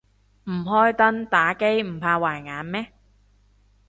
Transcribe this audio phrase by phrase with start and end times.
[0.45, 2.91] 唔開燈打機唔怕壞眼咩